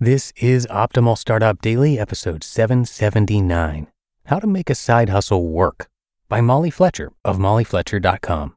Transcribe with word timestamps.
This 0.00 0.32
is 0.36 0.64
Optimal 0.70 1.18
Startup 1.18 1.60
Daily, 1.60 1.98
episode 1.98 2.44
779 2.44 3.88
How 4.26 4.38
to 4.38 4.46
Make 4.46 4.70
a 4.70 4.76
Side 4.76 5.08
Hustle 5.08 5.48
Work 5.48 5.88
by 6.28 6.40
Molly 6.40 6.70
Fletcher 6.70 7.10
of 7.24 7.38
mollyfletcher.com. 7.38 8.54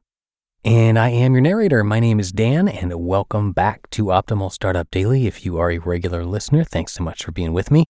And 0.64 0.96
I 0.96 1.08
am 1.08 1.32
your 1.32 1.40
narrator. 1.40 1.82
My 1.82 1.98
name 1.98 2.20
is 2.20 2.30
Dan, 2.30 2.68
and 2.68 2.94
welcome 2.94 3.50
back 3.50 3.90
to 3.90 4.04
Optimal 4.04 4.52
Startup 4.52 4.88
Daily. 4.92 5.26
If 5.26 5.44
you 5.44 5.58
are 5.58 5.72
a 5.72 5.78
regular 5.78 6.24
listener, 6.24 6.62
thanks 6.62 6.92
so 6.92 7.02
much 7.02 7.24
for 7.24 7.32
being 7.32 7.52
with 7.52 7.72
me. 7.72 7.86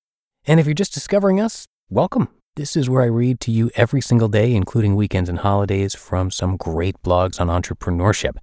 And 0.47 0.59
if 0.59 0.65
you're 0.65 0.73
just 0.73 0.95
discovering 0.95 1.39
us, 1.39 1.67
welcome. 1.91 2.29
This 2.57 2.75
is 2.75 2.89
where 2.89 3.03
I 3.03 3.07
read 3.09 3.39
to 3.41 3.51
you 3.51 3.71
every 3.75 4.01
single 4.01 4.29
day, 4.29 4.55
including 4.55 4.97
weekends 4.97 5.29
and 5.29 5.41
holidays, 5.41 5.95
from 5.95 6.31
some 6.31 6.57
great 6.57 6.97
blogs 7.03 7.39
on 7.39 7.49
entrepreneurship. 7.49 8.39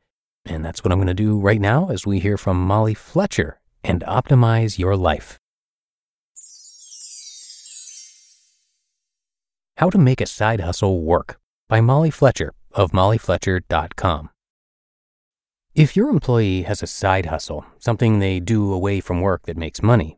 And 0.45 0.63
that's 0.63 0.83
what 0.83 0.91
I'm 0.91 0.99
going 0.99 1.07
to 1.07 1.16
do 1.16 1.39
right 1.39 1.59
now 1.59 1.89
as 1.89 2.05
we 2.05 2.19
hear 2.19 2.38
from 2.38 2.61
Molly 2.61 2.94
Fletcher 2.94 3.59
and 3.83 4.02
optimize 4.02 4.77
your 4.77 4.95
life. 4.95 5.38
How 9.77 9.89
to 9.89 9.97
Make 9.97 10.19
a 10.19 10.25
Side 10.25 10.59
Hustle 10.59 11.02
Work 11.02 11.39
by 11.69 11.80
Molly 11.80 12.11
Fletcher 12.11 12.53
of 12.72 12.91
mollyfletcher.com. 12.91 14.30
If 15.75 15.95
your 15.95 16.09
employee 16.09 16.63
has 16.63 16.83
a 16.83 16.88
side 16.88 17.27
hustle, 17.27 17.66
something 17.77 18.19
they 18.19 18.39
do 18.39 18.73
away 18.73 19.00
from 19.00 19.22
work 19.22 19.44
that 19.44 19.55
makes 19.55 19.81
money, 19.81 20.17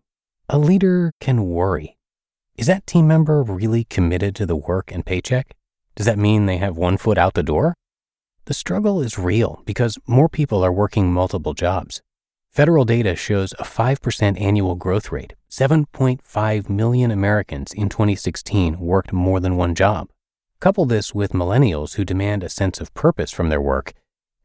a 0.49 0.57
leader 0.57 1.11
can 1.19 1.45
worry. 1.45 1.97
Is 2.57 2.67
that 2.67 2.87
team 2.87 3.07
member 3.07 3.43
really 3.43 3.83
committed 3.83 4.35
to 4.35 4.45
the 4.45 4.55
work 4.55 4.91
and 4.91 5.05
paycheck? 5.05 5.55
Does 5.95 6.05
that 6.05 6.17
mean 6.17 6.45
they 6.45 6.57
have 6.57 6.77
one 6.77 6.97
foot 6.97 7.17
out 7.17 7.35
the 7.35 7.43
door? 7.43 7.75
The 8.45 8.53
struggle 8.53 9.01
is 9.01 9.19
real 9.19 9.61
because 9.65 9.99
more 10.07 10.29
people 10.29 10.63
are 10.65 10.71
working 10.71 11.13
multiple 11.13 11.53
jobs. 11.53 12.01
Federal 12.51 12.83
data 12.83 13.15
shows 13.15 13.53
a 13.53 13.63
5% 13.63 14.41
annual 14.41 14.75
growth 14.75 15.09
rate. 15.09 15.35
7.5 15.49 16.69
million 16.69 17.09
Americans 17.09 17.71
in 17.71 17.87
2016 17.87 18.77
worked 18.77 19.13
more 19.13 19.39
than 19.39 19.55
one 19.55 19.73
job. 19.73 20.09
Couple 20.59 20.83
this 20.83 21.15
with 21.15 21.31
millennials 21.31 21.95
who 21.95 22.03
demand 22.03 22.43
a 22.43 22.49
sense 22.49 22.81
of 22.81 22.93
purpose 22.93 23.31
from 23.31 23.47
their 23.47 23.61
work, 23.61 23.93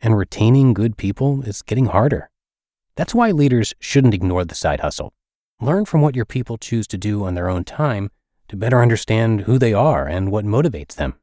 and 0.00 0.16
retaining 0.16 0.72
good 0.72 0.96
people 0.96 1.42
is 1.42 1.62
getting 1.62 1.86
harder. 1.86 2.30
That's 2.94 3.12
why 3.12 3.32
leaders 3.32 3.74
shouldn't 3.80 4.14
ignore 4.14 4.44
the 4.44 4.54
side 4.54 4.80
hustle. 4.80 5.12
Learn 5.60 5.84
from 5.84 6.00
what 6.00 6.14
your 6.14 6.26
people 6.26 6.58
choose 6.58 6.86
to 6.88 6.96
do 6.96 7.24
on 7.24 7.34
their 7.34 7.48
own 7.48 7.64
time 7.64 8.12
to 8.46 8.56
better 8.56 8.82
understand 8.82 9.42
who 9.42 9.58
they 9.58 9.72
are 9.72 10.06
and 10.06 10.30
what 10.30 10.44
motivates 10.44 10.94
them. 10.94 11.16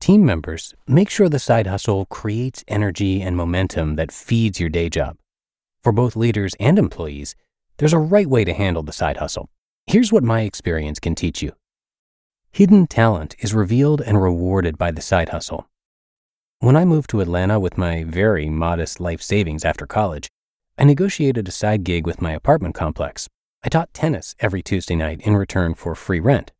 Team 0.00 0.26
members, 0.26 0.74
make 0.88 1.10
sure 1.10 1.28
the 1.28 1.38
side 1.38 1.68
hustle 1.68 2.06
creates 2.06 2.64
energy 2.66 3.22
and 3.22 3.36
momentum 3.36 3.94
that 3.94 4.10
feeds 4.10 4.58
your 4.58 4.68
day 4.68 4.88
job. 4.88 5.16
For 5.88 5.92
both 5.92 6.16
leaders 6.16 6.54
and 6.60 6.78
employees, 6.78 7.34
there's 7.78 7.94
a 7.94 7.98
right 7.98 8.26
way 8.26 8.44
to 8.44 8.52
handle 8.52 8.82
the 8.82 8.92
side 8.92 9.16
hustle. 9.16 9.48
Here's 9.86 10.12
what 10.12 10.22
my 10.22 10.42
experience 10.42 11.00
can 11.00 11.14
teach 11.14 11.40
you. 11.40 11.52
Hidden 12.52 12.88
talent 12.88 13.34
is 13.38 13.54
revealed 13.54 14.02
and 14.02 14.20
rewarded 14.20 14.76
by 14.76 14.90
the 14.90 15.00
side 15.00 15.30
hustle. 15.30 15.66
When 16.58 16.76
I 16.76 16.84
moved 16.84 17.08
to 17.08 17.22
Atlanta 17.22 17.58
with 17.58 17.78
my 17.78 18.04
very 18.04 18.50
modest 18.50 19.00
life 19.00 19.22
savings 19.22 19.64
after 19.64 19.86
college, 19.86 20.28
I 20.76 20.84
negotiated 20.84 21.48
a 21.48 21.52
side 21.52 21.84
gig 21.84 22.06
with 22.06 22.20
my 22.20 22.32
apartment 22.32 22.74
complex. 22.74 23.26
I 23.64 23.70
taught 23.70 23.94
tennis 23.94 24.34
every 24.40 24.60
Tuesday 24.60 24.94
night 24.94 25.22
in 25.22 25.38
return 25.38 25.72
for 25.72 25.94
free 25.94 26.20
rent. 26.20 26.52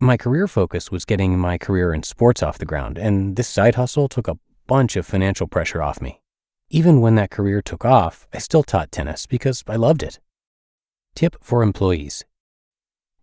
My 0.00 0.18
career 0.18 0.46
focus 0.46 0.90
was 0.90 1.06
getting 1.06 1.38
my 1.38 1.56
career 1.56 1.94
in 1.94 2.02
sports 2.02 2.42
off 2.42 2.58
the 2.58 2.66
ground, 2.66 2.98
and 2.98 3.36
this 3.36 3.48
side 3.48 3.76
hustle 3.76 4.06
took 4.06 4.28
a 4.28 4.36
bunch 4.66 4.96
of 4.96 5.06
financial 5.06 5.46
pressure 5.46 5.82
off 5.82 6.02
me. 6.02 6.20
Even 6.68 7.00
when 7.00 7.14
that 7.14 7.30
career 7.30 7.62
took 7.62 7.84
off, 7.84 8.26
I 8.34 8.38
still 8.38 8.64
taught 8.64 8.90
tennis 8.90 9.26
because 9.26 9.62
I 9.68 9.76
loved 9.76 10.02
it. 10.02 10.18
Tip 11.14 11.36
for 11.40 11.62
employees 11.62 12.24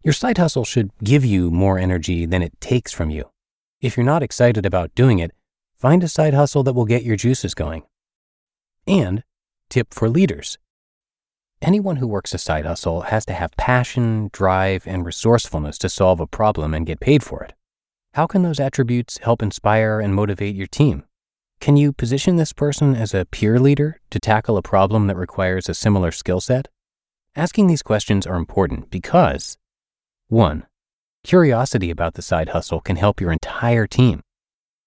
Your 0.01 0.13
side 0.13 0.37
hustle 0.37 0.63
should 0.63 0.91
give 1.03 1.25
you 1.25 1.51
more 1.51 1.77
energy 1.77 2.25
than 2.25 2.41
it 2.41 2.59
takes 2.61 2.93
from 2.93 3.09
you. 3.09 3.29
If 3.81 3.97
you're 3.97 4.05
not 4.05 4.23
excited 4.23 4.65
about 4.65 4.95
doing 4.95 5.19
it, 5.19 5.31
find 5.75 6.03
a 6.03 6.07
side 6.07 6.33
hustle 6.33 6.63
that 6.63 6.73
will 6.73 6.85
get 6.85 7.03
your 7.03 7.17
juices 7.17 7.53
going. 7.53 7.83
And 8.87 9.23
tip 9.69 9.93
for 9.93 10.09
leaders 10.09 10.57
Anyone 11.61 11.97
who 11.97 12.07
works 12.07 12.33
a 12.33 12.37
side 12.37 12.65
hustle 12.65 13.03
has 13.03 13.25
to 13.25 13.33
have 13.33 13.55
passion, 13.55 14.29
drive, 14.33 14.85
and 14.85 15.05
resourcefulness 15.05 15.77
to 15.77 15.87
solve 15.87 16.19
a 16.19 16.27
problem 16.27 16.73
and 16.73 16.85
get 16.85 16.99
paid 16.99 17.23
for 17.23 17.41
it. 17.41 17.53
How 18.15 18.27
can 18.27 18.43
those 18.43 18.59
attributes 18.59 19.19
help 19.19 19.41
inspire 19.41 20.01
and 20.01 20.13
motivate 20.13 20.55
your 20.55 20.67
team? 20.67 21.05
Can 21.63 21.77
you 21.77 21.93
position 21.93 22.35
this 22.35 22.51
person 22.51 22.93
as 22.93 23.13
a 23.13 23.23
peer 23.23 23.57
leader 23.57 24.01
to 24.09 24.19
tackle 24.19 24.57
a 24.57 24.61
problem 24.61 25.07
that 25.07 25.15
requires 25.15 25.69
a 25.69 25.73
similar 25.73 26.11
skill 26.11 26.41
set? 26.41 26.67
Asking 27.37 27.67
these 27.67 27.81
questions 27.81 28.27
are 28.27 28.35
important 28.35 28.89
because 28.89 29.57
1. 30.27 30.65
Curiosity 31.23 31.89
about 31.89 32.15
the 32.15 32.21
side 32.21 32.49
hustle 32.49 32.81
can 32.81 32.97
help 32.97 33.21
your 33.21 33.31
entire 33.31 33.87
team. 33.87 34.19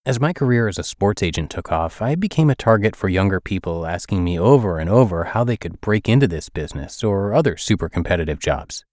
As 0.04 0.20
my 0.20 0.34
career 0.34 0.68
as 0.68 0.78
a 0.78 0.82
sports 0.82 1.22
agent 1.22 1.50
took 1.50 1.72
off, 1.72 2.02
I 2.02 2.14
became 2.14 2.50
a 2.50 2.54
target 2.54 2.94
for 2.94 3.08
younger 3.08 3.40
people 3.40 3.86
asking 3.86 4.22
me 4.22 4.38
over 4.38 4.78
and 4.78 4.90
over 4.90 5.24
how 5.24 5.44
they 5.44 5.56
could 5.56 5.80
break 5.80 6.10
into 6.10 6.28
this 6.28 6.50
business 6.50 7.02
or 7.02 7.32
other 7.32 7.56
super 7.56 7.88
competitive 7.88 8.38
jobs. 8.38 8.84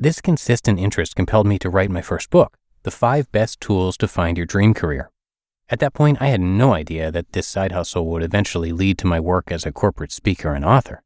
This 0.00 0.20
consistent 0.20 0.80
interest 0.80 1.14
compelled 1.14 1.46
me 1.46 1.60
to 1.60 1.70
write 1.70 1.92
my 1.92 2.02
first 2.02 2.28
book, 2.28 2.56
The 2.82 2.90
Five 2.90 3.30
Best 3.30 3.60
Tools 3.60 3.96
to 3.98 4.08
Find 4.08 4.36
Your 4.36 4.46
Dream 4.46 4.74
Career. 4.74 5.12
At 5.70 5.78
that 5.78 5.94
point, 5.94 6.18
I 6.20 6.26
had 6.28 6.40
no 6.40 6.74
idea 6.74 7.12
that 7.12 7.32
this 7.32 7.46
side 7.46 7.70
hustle 7.70 8.06
would 8.08 8.24
eventually 8.24 8.72
lead 8.72 8.98
to 8.98 9.06
my 9.06 9.20
work 9.20 9.52
as 9.52 9.64
a 9.64 9.70
corporate 9.70 10.10
speaker 10.10 10.52
and 10.52 10.64
author. 10.64 11.00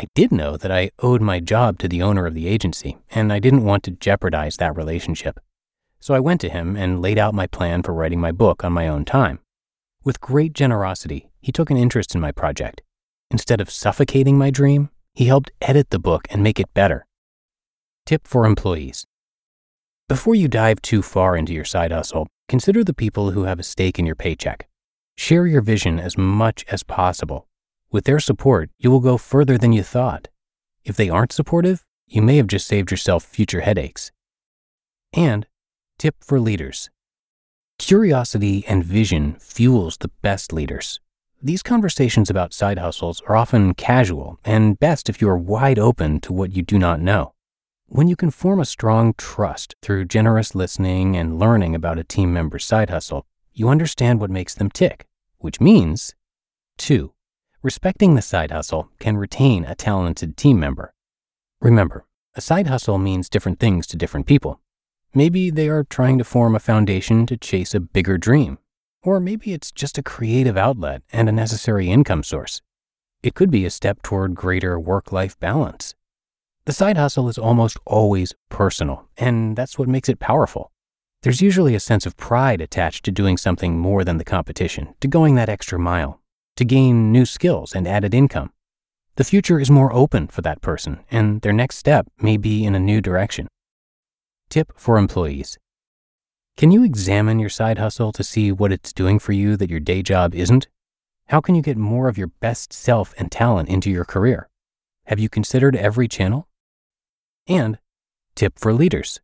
I 0.00 0.08
did 0.16 0.32
know 0.32 0.56
that 0.56 0.72
I 0.72 0.90
owed 0.98 1.22
my 1.22 1.38
job 1.38 1.78
to 1.78 1.88
the 1.88 2.02
owner 2.02 2.26
of 2.26 2.34
the 2.34 2.48
agency, 2.48 2.98
and 3.10 3.32
I 3.32 3.38
didn't 3.38 3.64
want 3.64 3.84
to 3.84 3.92
jeopardize 3.92 4.56
that 4.56 4.76
relationship. 4.76 5.38
So 6.00 6.12
I 6.14 6.20
went 6.20 6.40
to 6.40 6.48
him 6.48 6.76
and 6.76 7.00
laid 7.00 7.18
out 7.18 7.34
my 7.34 7.46
plan 7.46 7.84
for 7.84 7.94
writing 7.94 8.20
my 8.20 8.32
book 8.32 8.64
on 8.64 8.72
my 8.72 8.88
own 8.88 9.04
time. 9.04 9.38
With 10.02 10.20
great 10.20 10.54
generosity, 10.54 11.30
he 11.40 11.52
took 11.52 11.70
an 11.70 11.76
interest 11.76 12.14
in 12.14 12.20
my 12.20 12.32
project. 12.32 12.82
Instead 13.30 13.60
of 13.60 13.70
suffocating 13.70 14.36
my 14.36 14.50
dream, 14.50 14.90
he 15.14 15.26
helped 15.26 15.52
edit 15.60 15.90
the 15.90 15.98
book 16.00 16.26
and 16.30 16.42
make 16.42 16.58
it 16.58 16.74
better. 16.74 17.06
Tip 18.06 18.26
for 18.26 18.44
employees 18.44 19.06
Before 20.08 20.34
you 20.34 20.48
dive 20.48 20.82
too 20.82 21.02
far 21.02 21.36
into 21.36 21.52
your 21.52 21.66
side 21.66 21.92
hustle, 21.92 22.26
Consider 22.50 22.82
the 22.82 22.92
people 22.92 23.30
who 23.30 23.44
have 23.44 23.60
a 23.60 23.62
stake 23.62 23.96
in 23.96 24.06
your 24.06 24.16
paycheck. 24.16 24.66
Share 25.16 25.46
your 25.46 25.60
vision 25.60 26.00
as 26.00 26.18
much 26.18 26.64
as 26.68 26.82
possible. 26.82 27.46
With 27.92 28.06
their 28.06 28.18
support, 28.18 28.70
you 28.76 28.90
will 28.90 28.98
go 28.98 29.18
further 29.18 29.56
than 29.56 29.72
you 29.72 29.84
thought. 29.84 30.26
If 30.84 30.96
they 30.96 31.08
aren't 31.08 31.30
supportive, 31.30 31.86
you 32.08 32.22
may 32.22 32.38
have 32.38 32.48
just 32.48 32.66
saved 32.66 32.90
yourself 32.90 33.22
future 33.22 33.60
headaches. 33.60 34.10
And 35.12 35.46
tip 35.96 36.16
for 36.24 36.40
leaders. 36.40 36.90
Curiosity 37.78 38.64
and 38.66 38.84
vision 38.84 39.36
fuels 39.38 39.98
the 39.98 40.10
best 40.20 40.52
leaders. 40.52 40.98
These 41.40 41.62
conversations 41.62 42.30
about 42.30 42.52
side 42.52 42.80
hustles 42.80 43.22
are 43.28 43.36
often 43.36 43.74
casual 43.74 44.40
and 44.44 44.76
best 44.76 45.08
if 45.08 45.22
you 45.22 45.28
are 45.28 45.38
wide 45.38 45.78
open 45.78 46.18
to 46.22 46.32
what 46.32 46.56
you 46.56 46.64
do 46.64 46.80
not 46.80 47.00
know. 47.00 47.32
When 47.92 48.06
you 48.06 48.14
can 48.14 48.30
form 48.30 48.60
a 48.60 48.64
strong 48.64 49.14
trust 49.18 49.74
through 49.82 50.04
generous 50.04 50.54
listening 50.54 51.16
and 51.16 51.40
learning 51.40 51.74
about 51.74 51.98
a 51.98 52.04
team 52.04 52.32
member's 52.32 52.64
side 52.64 52.88
hustle, 52.88 53.26
you 53.52 53.68
understand 53.68 54.20
what 54.20 54.30
makes 54.30 54.54
them 54.54 54.70
tick, 54.70 55.08
which 55.38 55.60
means 55.60 56.14
2. 56.78 57.12
Respecting 57.64 58.14
the 58.14 58.22
side 58.22 58.52
hustle 58.52 58.90
can 59.00 59.16
retain 59.16 59.64
a 59.64 59.74
talented 59.74 60.36
team 60.36 60.60
member. 60.60 60.94
Remember, 61.60 62.06
A 62.36 62.40
side 62.40 62.68
hustle 62.68 62.96
means 62.96 63.28
different 63.28 63.58
things 63.58 63.88
to 63.88 63.96
different 63.96 64.26
people. 64.26 64.60
Maybe 65.12 65.50
they 65.50 65.68
are 65.68 65.82
trying 65.82 66.16
to 66.18 66.24
form 66.24 66.54
a 66.54 66.60
foundation 66.60 67.26
to 67.26 67.36
chase 67.36 67.74
a 67.74 67.80
bigger 67.80 68.18
dream. 68.18 68.58
Or 69.02 69.18
maybe 69.18 69.52
it's 69.52 69.72
just 69.72 69.98
a 69.98 70.02
creative 70.02 70.56
outlet 70.56 71.02
and 71.12 71.28
a 71.28 71.32
necessary 71.32 71.90
income 71.90 72.22
source. 72.22 72.62
It 73.24 73.34
could 73.34 73.50
be 73.50 73.64
a 73.64 73.70
step 73.70 74.00
toward 74.02 74.36
greater 74.36 74.78
work 74.78 75.10
life 75.10 75.40
balance. 75.40 75.89
The 76.70 76.74
side 76.74 76.96
hustle 76.96 77.28
is 77.28 77.36
almost 77.36 77.78
always 77.84 78.32
personal, 78.48 79.08
and 79.18 79.56
that's 79.56 79.76
what 79.76 79.88
makes 79.88 80.08
it 80.08 80.20
powerful. 80.20 80.70
There's 81.24 81.42
usually 81.42 81.74
a 81.74 81.80
sense 81.80 82.06
of 82.06 82.16
pride 82.16 82.60
attached 82.60 83.04
to 83.06 83.10
doing 83.10 83.36
something 83.36 83.76
more 83.76 84.04
than 84.04 84.18
the 84.18 84.24
competition, 84.24 84.94
to 85.00 85.08
going 85.08 85.34
that 85.34 85.48
extra 85.48 85.80
mile, 85.80 86.20
to 86.54 86.64
gain 86.64 87.10
new 87.10 87.26
skills 87.26 87.74
and 87.74 87.88
added 87.88 88.14
income. 88.14 88.52
The 89.16 89.24
future 89.24 89.58
is 89.58 89.68
more 89.68 89.92
open 89.92 90.28
for 90.28 90.42
that 90.42 90.62
person, 90.62 91.00
and 91.10 91.40
their 91.40 91.52
next 91.52 91.76
step 91.76 92.06
may 92.20 92.36
be 92.36 92.64
in 92.64 92.76
a 92.76 92.78
new 92.78 93.00
direction. 93.00 93.48
Tip 94.48 94.70
for 94.76 94.96
employees 94.96 95.58
Can 96.56 96.70
you 96.70 96.84
examine 96.84 97.40
your 97.40 97.50
side 97.50 97.78
hustle 97.78 98.12
to 98.12 98.22
see 98.22 98.52
what 98.52 98.70
it's 98.70 98.92
doing 98.92 99.18
for 99.18 99.32
you 99.32 99.56
that 99.56 99.70
your 99.70 99.80
day 99.80 100.02
job 100.02 100.36
isn't? 100.36 100.68
How 101.30 101.40
can 101.40 101.56
you 101.56 101.62
get 101.62 101.76
more 101.76 102.06
of 102.06 102.16
your 102.16 102.28
best 102.38 102.72
self 102.72 103.12
and 103.18 103.32
talent 103.32 103.68
into 103.68 103.90
your 103.90 104.04
career? 104.04 104.48
Have 105.06 105.18
you 105.18 105.28
considered 105.28 105.74
every 105.74 106.06
channel? 106.06 106.46
And 107.46 107.78
tip 108.34 108.58
for 108.58 108.72
leaders. 108.72 109.20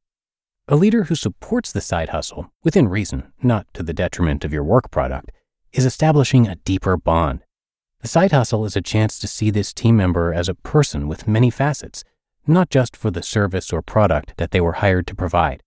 A 0.69 0.77
leader 0.77 1.05
who 1.05 1.15
supports 1.15 1.71
the 1.71 1.81
side 1.81 2.09
hustle, 2.09 2.51
within 2.65 2.89
reason, 2.89 3.33
not 3.43 3.67
to 3.75 3.83
the 3.83 3.95
detriment 3.95 4.45
of 4.45 4.53
your 4.53 4.65
work 4.65 4.91
product, 4.91 5.31
is 5.73 5.87
establishing 5.87 6.49
a 6.49 6.57
deeper 6.57 6.97
bond. 6.97 7.45
The 8.01 8.09
side 8.09 8.33
hustle 8.33 8.65
is 8.65 8.77
a 8.77 8.83
chance 8.83 9.19
to 9.21 9.29
see 9.29 9.51
this 9.51 9.73
team 9.73 9.97
member 9.97 10.35
as 10.35 10.49
a 10.49 10.55
person 10.55 11.07
with 11.07 11.29
many 11.29 11.51
facets, 11.51 12.03
not 12.47 12.71
just 12.71 12.97
for 12.97 13.11
the 13.11 13.23
service 13.23 13.73
or 13.73 13.83
product 13.83 14.35
that 14.39 14.51
they 14.51 14.61
were 14.61 14.75
hired 14.75 15.07
to 15.07 15.15
provide. 15.15 15.63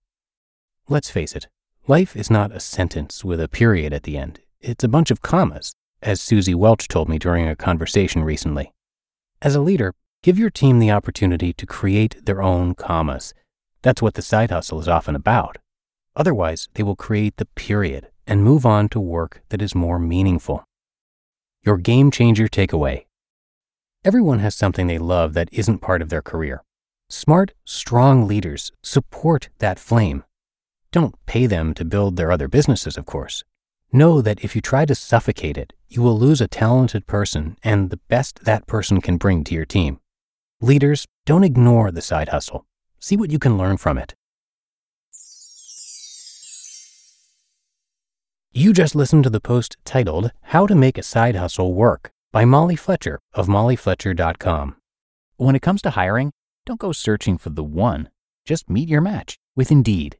Let's 0.88 1.10
face 1.10 1.34
it, 1.34 1.48
life 1.86 2.14
is 2.14 2.30
not 2.30 2.52
a 2.54 2.60
sentence 2.60 3.24
with 3.24 3.40
a 3.40 3.48
period 3.48 3.92
at 3.92 4.02
the 4.02 4.18
end. 4.18 4.40
It's 4.60 4.84
a 4.84 4.88
bunch 4.88 5.10
of 5.10 5.22
commas, 5.22 5.74
as 6.02 6.20
Suzy 6.20 6.54
Welch 6.54 6.88
told 6.88 7.08
me 7.08 7.18
during 7.18 7.48
a 7.48 7.56
conversation 7.56 8.22
recently. 8.22 8.72
As 9.40 9.54
a 9.54 9.60
leader, 9.60 9.94
give 10.22 10.38
your 10.38 10.50
team 10.50 10.78
the 10.78 10.90
opportunity 10.90 11.52
to 11.52 11.66
create 11.66 12.24
their 12.26 12.42
own 12.42 12.74
commas. 12.74 13.32
That's 13.82 14.02
what 14.02 14.14
the 14.14 14.22
side 14.22 14.50
hustle 14.50 14.80
is 14.80 14.88
often 14.88 15.14
about. 15.14 15.58
Otherwise, 16.14 16.68
they 16.74 16.82
will 16.82 16.96
create 16.96 17.36
the 17.36 17.46
period 17.46 18.08
and 18.26 18.44
move 18.44 18.66
on 18.66 18.88
to 18.90 19.00
work 19.00 19.42
that 19.48 19.62
is 19.62 19.74
more 19.74 19.98
meaningful. 19.98 20.64
Your 21.64 21.78
game 21.78 22.10
changer 22.10 22.48
takeaway. 22.48 23.06
Everyone 24.04 24.40
has 24.40 24.54
something 24.54 24.86
they 24.86 24.98
love 24.98 25.34
that 25.34 25.48
isn't 25.52 25.78
part 25.78 26.02
of 26.02 26.08
their 26.08 26.22
career. 26.22 26.62
Smart, 27.08 27.52
strong 27.64 28.26
leaders 28.26 28.72
support 28.82 29.48
that 29.58 29.78
flame. 29.78 30.24
Don't 30.92 31.14
pay 31.26 31.46
them 31.46 31.72
to 31.74 31.84
build 31.84 32.16
their 32.16 32.32
other 32.32 32.48
businesses, 32.48 32.96
of 32.96 33.06
course. 33.06 33.44
Know 33.92 34.20
that 34.20 34.44
if 34.44 34.54
you 34.54 34.60
try 34.60 34.84
to 34.84 34.94
suffocate 34.94 35.56
it, 35.56 35.72
you 35.88 36.02
will 36.02 36.18
lose 36.18 36.40
a 36.40 36.48
talented 36.48 37.06
person 37.06 37.56
and 37.62 37.90
the 37.90 38.00
best 38.08 38.44
that 38.44 38.66
person 38.66 39.00
can 39.00 39.16
bring 39.16 39.44
to 39.44 39.54
your 39.54 39.64
team. 39.64 39.99
Leaders, 40.62 41.06
don't 41.24 41.42
ignore 41.42 41.90
the 41.90 42.02
side 42.02 42.28
hustle. 42.28 42.66
See 42.98 43.16
what 43.16 43.30
you 43.30 43.38
can 43.38 43.56
learn 43.56 43.78
from 43.78 43.96
it. 43.96 44.14
You 48.52 48.74
just 48.74 48.94
listened 48.94 49.24
to 49.24 49.30
the 49.30 49.40
post 49.40 49.78
titled 49.86 50.32
How 50.42 50.66
to 50.66 50.74
Make 50.74 50.98
a 50.98 51.02
Side 51.02 51.34
Hustle 51.34 51.72
Work 51.72 52.10
by 52.30 52.44
Molly 52.44 52.76
Fletcher 52.76 53.18
of 53.32 53.46
mollyfletcher.com. 53.46 54.76
When 55.36 55.56
it 55.56 55.62
comes 55.62 55.80
to 55.82 55.90
hiring, 55.90 56.30
don't 56.66 56.78
go 56.80 56.92
searching 56.92 57.38
for 57.38 57.48
the 57.48 57.64
one. 57.64 58.10
Just 58.44 58.68
meet 58.68 58.88
your 58.88 59.00
match 59.00 59.38
with 59.56 59.70
Indeed. 59.70 60.18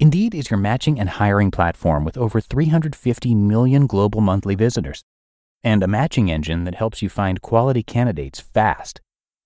Indeed 0.00 0.34
is 0.34 0.50
your 0.50 0.58
matching 0.58 0.98
and 0.98 1.10
hiring 1.10 1.52
platform 1.52 2.04
with 2.04 2.16
over 2.16 2.40
350 2.40 3.34
million 3.36 3.86
global 3.86 4.20
monthly 4.20 4.56
visitors 4.56 5.04
and 5.62 5.84
a 5.84 5.86
matching 5.86 6.28
engine 6.28 6.64
that 6.64 6.74
helps 6.74 7.02
you 7.02 7.08
find 7.08 7.40
quality 7.40 7.84
candidates 7.84 8.40
fast. 8.40 9.00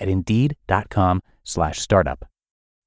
at 0.00 0.08
indeed.com 0.08 1.22
slash 1.44 1.78
startup. 1.78 2.24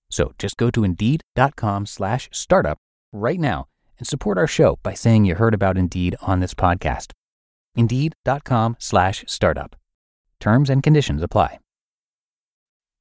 So 0.10 0.34
just 0.38 0.58
go 0.58 0.70
to 0.72 0.84
indeed.com 0.84 1.86
slash 1.86 2.30
startup 2.32 2.78
right 3.12 3.40
now 3.40 3.68
and 3.98 4.08
support 4.08 4.38
our 4.38 4.48
show 4.48 4.78
by 4.84 4.94
saying 4.94 5.26
you 5.26 5.36
heard 5.36 5.54
about 5.54 5.78
Indeed 5.78 6.16
on 6.22 6.40
this 6.40 6.54
podcast. 6.54 7.12
Indeed.com 7.76 8.76
slash 8.80 9.24
startup. 9.28 9.76
Terms 10.40 10.70
and 10.70 10.84
conditions 10.84 11.24
apply. 11.24 11.60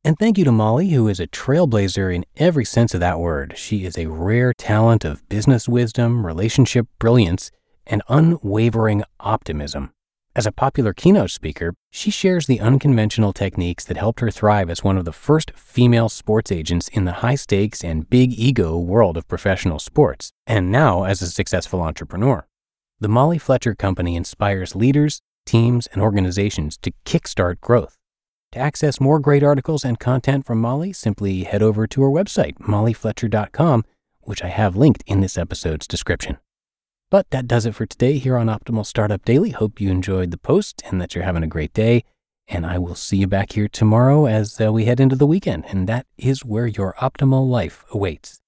And 0.04 0.18
thank 0.18 0.36
you 0.36 0.44
to 0.44 0.52
Molly, 0.52 0.90
who 0.90 1.06
is 1.06 1.20
a 1.20 1.28
trailblazer 1.28 2.12
in 2.14 2.24
every 2.36 2.64
sense 2.64 2.92
of 2.92 3.00
that 3.00 3.20
word. 3.20 3.54
She 3.56 3.84
is 3.84 3.96
a 3.96 4.06
rare 4.06 4.52
talent 4.52 5.04
of 5.04 5.28
business 5.28 5.68
wisdom, 5.68 6.26
relationship 6.26 6.86
brilliance, 6.98 7.50
and 7.86 8.02
unwavering 8.08 9.04
optimism. 9.20 9.92
As 10.34 10.46
a 10.46 10.52
popular 10.52 10.94
keynote 10.94 11.30
speaker, 11.30 11.74
she 11.90 12.10
shares 12.10 12.46
the 12.46 12.58
unconventional 12.58 13.34
techniques 13.34 13.84
that 13.84 13.98
helped 13.98 14.20
her 14.20 14.30
thrive 14.30 14.70
as 14.70 14.82
one 14.82 14.96
of 14.96 15.04
the 15.04 15.12
first 15.12 15.50
female 15.54 16.08
sports 16.08 16.50
agents 16.50 16.88
in 16.88 17.04
the 17.04 17.20
high 17.20 17.34
stakes 17.34 17.84
and 17.84 18.08
big 18.08 18.32
ego 18.32 18.78
world 18.78 19.18
of 19.18 19.28
professional 19.28 19.78
sports, 19.78 20.32
and 20.46 20.72
now 20.72 21.04
as 21.04 21.20
a 21.20 21.26
successful 21.26 21.82
entrepreneur. 21.82 22.46
The 22.98 23.10
Molly 23.10 23.36
Fletcher 23.36 23.74
Company 23.74 24.16
inspires 24.16 24.74
leaders, 24.74 25.20
teams, 25.44 25.86
and 25.88 26.00
organizations 26.00 26.78
to 26.78 26.92
kickstart 27.04 27.60
growth. 27.60 27.98
To 28.52 28.58
access 28.58 29.00
more 29.02 29.18
great 29.18 29.42
articles 29.42 29.84
and 29.84 30.00
content 30.00 30.46
from 30.46 30.62
Molly, 30.62 30.94
simply 30.94 31.44
head 31.44 31.62
over 31.62 31.86
to 31.88 32.02
her 32.02 32.10
website, 32.10 32.56
mollyfletcher.com, 32.58 33.84
which 34.22 34.42
I 34.42 34.48
have 34.48 34.76
linked 34.76 35.04
in 35.06 35.20
this 35.20 35.36
episode's 35.36 35.86
description. 35.86 36.38
But 37.12 37.28
that 37.28 37.46
does 37.46 37.66
it 37.66 37.74
for 37.74 37.84
today 37.84 38.16
here 38.16 38.38
on 38.38 38.46
Optimal 38.46 38.86
Startup 38.86 39.22
Daily. 39.22 39.50
Hope 39.50 39.82
you 39.82 39.90
enjoyed 39.90 40.30
the 40.30 40.38
post 40.38 40.82
and 40.86 40.98
that 40.98 41.14
you're 41.14 41.24
having 41.24 41.42
a 41.42 41.46
great 41.46 41.74
day. 41.74 42.04
And 42.48 42.64
I 42.64 42.78
will 42.78 42.94
see 42.94 43.18
you 43.18 43.26
back 43.26 43.52
here 43.52 43.68
tomorrow 43.68 44.24
as 44.24 44.58
uh, 44.58 44.72
we 44.72 44.86
head 44.86 44.98
into 44.98 45.14
the 45.14 45.26
weekend. 45.26 45.66
And 45.68 45.86
that 45.90 46.06
is 46.16 46.42
where 46.42 46.66
your 46.66 46.94
optimal 47.02 47.46
life 47.46 47.84
awaits. 47.90 48.40